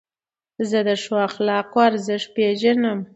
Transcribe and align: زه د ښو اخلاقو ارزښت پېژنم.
زه 0.69 0.79
د 0.87 0.89
ښو 1.03 1.15
اخلاقو 1.27 1.77
ارزښت 1.89 2.27
پېژنم. 2.35 2.99